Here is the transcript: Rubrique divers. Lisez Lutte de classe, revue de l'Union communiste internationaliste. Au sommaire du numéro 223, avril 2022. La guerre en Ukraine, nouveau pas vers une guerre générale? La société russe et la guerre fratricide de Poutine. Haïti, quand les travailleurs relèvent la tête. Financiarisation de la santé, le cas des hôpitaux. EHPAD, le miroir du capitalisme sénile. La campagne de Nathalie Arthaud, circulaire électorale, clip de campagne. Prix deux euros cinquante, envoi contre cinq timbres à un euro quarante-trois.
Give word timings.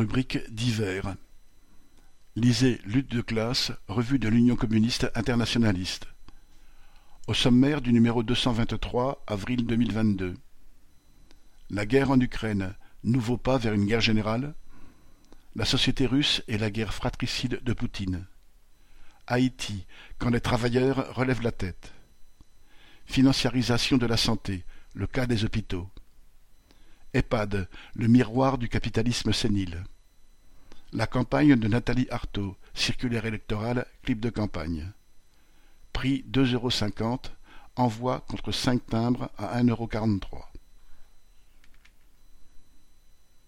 Rubrique 0.00 0.38
divers. 0.50 1.14
Lisez 2.34 2.80
Lutte 2.86 3.10
de 3.10 3.20
classe, 3.20 3.70
revue 3.86 4.18
de 4.18 4.30
l'Union 4.30 4.56
communiste 4.56 5.10
internationaliste. 5.14 6.06
Au 7.26 7.34
sommaire 7.34 7.82
du 7.82 7.92
numéro 7.92 8.22
223, 8.22 9.22
avril 9.26 9.66
2022. 9.66 10.36
La 11.68 11.84
guerre 11.84 12.10
en 12.10 12.18
Ukraine, 12.18 12.72
nouveau 13.04 13.36
pas 13.36 13.58
vers 13.58 13.74
une 13.74 13.84
guerre 13.84 14.00
générale? 14.00 14.54
La 15.54 15.66
société 15.66 16.06
russe 16.06 16.42
et 16.48 16.56
la 16.56 16.70
guerre 16.70 16.94
fratricide 16.94 17.60
de 17.62 17.72
Poutine. 17.74 18.24
Haïti, 19.26 19.84
quand 20.16 20.30
les 20.30 20.40
travailleurs 20.40 21.14
relèvent 21.14 21.42
la 21.42 21.52
tête. 21.52 21.92
Financiarisation 23.04 23.98
de 23.98 24.06
la 24.06 24.16
santé, 24.16 24.64
le 24.94 25.06
cas 25.06 25.26
des 25.26 25.44
hôpitaux. 25.44 25.90
EHPAD, 27.14 27.68
le 27.94 28.08
miroir 28.08 28.58
du 28.58 28.68
capitalisme 28.68 29.32
sénile. 29.32 29.84
La 30.92 31.06
campagne 31.06 31.56
de 31.56 31.68
Nathalie 31.68 32.08
Arthaud, 32.10 32.56
circulaire 32.74 33.26
électorale, 33.26 33.86
clip 34.02 34.20
de 34.20 34.30
campagne. 34.30 34.92
Prix 35.92 36.24
deux 36.26 36.54
euros 36.54 36.70
cinquante, 36.70 37.32
envoi 37.76 38.20
contre 38.28 38.52
cinq 38.52 38.86
timbres 38.86 39.30
à 39.38 39.56
un 39.56 39.64
euro 39.64 39.86
quarante-trois. 39.86 40.49